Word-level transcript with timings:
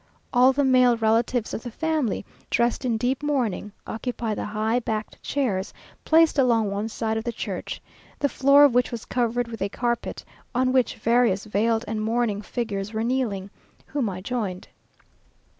All 0.33 0.51
the 0.51 0.63
male 0.63 0.97
relatives 0.97 1.53
of 1.53 1.61
the 1.61 1.69
family, 1.69 2.25
dressed 2.49 2.85
in 2.85 2.97
deep 2.97 3.21
mourning, 3.21 3.71
occupied 3.85 4.39
the 4.39 4.45
high 4.45 4.79
backed 4.79 5.21
chairs 5.21 5.75
placed 6.05 6.39
along 6.39 6.71
one 6.71 6.89
side 6.89 7.17
of 7.17 7.23
the 7.23 7.31
church, 7.31 7.79
the 8.17 8.27
floor 8.27 8.63
of 8.63 8.73
which 8.73 8.91
was 8.91 9.05
covered 9.05 9.47
with 9.47 9.61
a 9.61 9.69
carpet, 9.69 10.25
on 10.55 10.73
which 10.73 10.95
various 10.95 11.45
veiled 11.45 11.85
and 11.87 12.01
mourning 12.01 12.41
figures 12.41 12.93
were 12.93 13.03
kneeling, 13.03 13.51
whom 13.85 14.09
I 14.09 14.21
joined. 14.21 14.67